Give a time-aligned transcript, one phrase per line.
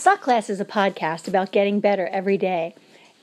[0.00, 2.74] Suck Less is a podcast about getting better every day.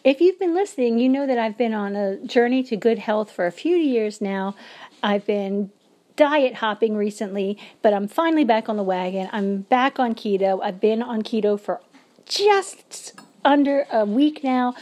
[0.04, 3.32] If you've been listening, you know that I've been on a journey to good health
[3.32, 4.56] for a few years now.
[5.02, 5.72] I've been
[6.16, 9.28] diet hopping recently, but I'm finally back on the wagon.
[9.32, 10.60] I'm back on keto.
[10.62, 11.82] I've been on keto for
[12.28, 14.76] just under a week now.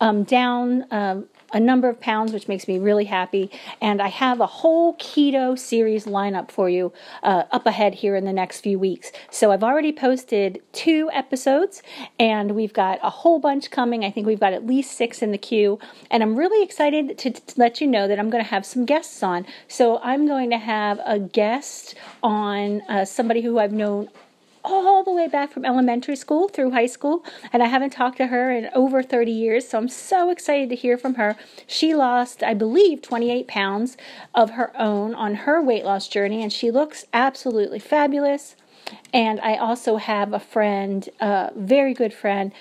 [0.00, 3.50] I'm down um, a number of pounds, which makes me really happy.
[3.80, 6.92] And I have a whole keto series lineup for you
[7.22, 9.12] uh, up ahead here in the next few weeks.
[9.30, 11.82] So I've already posted two episodes,
[12.18, 14.04] and we've got a whole bunch coming.
[14.04, 15.78] I think we've got at least six in the queue.
[16.10, 18.84] And I'm really excited to, to let you know that I'm going to have some
[18.86, 19.46] guests on.
[19.68, 24.08] So I'm going to have a guest on uh, somebody who I've known
[24.64, 28.26] all the way back from elementary school through high school, and I haven't talked to
[28.26, 31.36] her in over 30 years, so I'm so excited to hear from her.
[31.66, 33.96] She lost, I believe, 28 pounds
[34.34, 38.56] of her own on her weight loss journey, and she looks absolutely fabulous.
[39.12, 42.52] And I also have a friend, a very good friend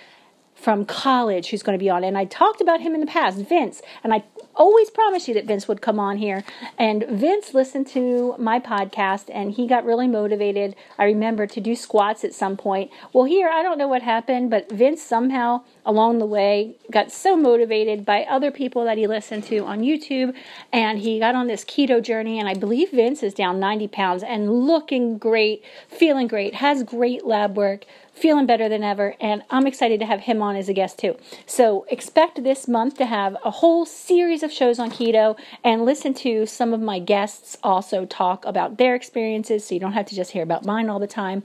[0.60, 2.04] from college who's going to be on.
[2.04, 4.24] And I talked about him in the past, Vince, and I
[4.56, 6.44] always promised you that Vince would come on here.
[6.78, 10.76] And Vince listened to my podcast and he got really motivated.
[10.98, 12.92] I remember to do squats at some point.
[13.14, 17.38] Well, here, I don't know what happened, but Vince somehow along the way got so
[17.38, 20.36] motivated by other people that he listened to on YouTube
[20.74, 22.38] and he got on this keto journey.
[22.38, 27.26] And I believe Vince is down 90 pounds and looking great, feeling great, has great
[27.26, 27.86] lab work
[28.20, 31.16] feeling better than ever, and I'm excited to have him on as a guest too.
[31.46, 36.14] So expect this month to have a whole series of shows on keto and listen
[36.16, 40.16] to some of my guests also talk about their experiences so you don't have to
[40.16, 41.44] just hear about mine all the time.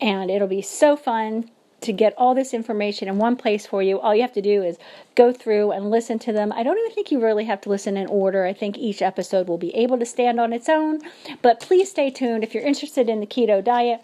[0.00, 1.50] And it'll be so fun
[1.82, 4.00] to get all this information in one place for you.
[4.00, 4.78] All you have to do is
[5.14, 6.52] go through and listen to them.
[6.52, 8.44] I don't even think you really have to listen in order.
[8.44, 11.00] I think each episode will be able to stand on its own.
[11.42, 14.00] But please stay tuned if you're interested in the keto diet.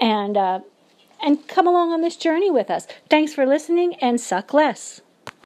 [0.00, 0.60] And uh,
[1.22, 2.86] and come along on this journey with us.
[3.08, 5.00] Thanks for listening and suck less.